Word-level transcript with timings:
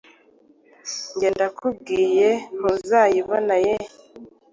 njye 1.13 1.29
ndakubwiye 1.35 2.29
ntuzayibona 2.57 3.55
ye 3.65 3.75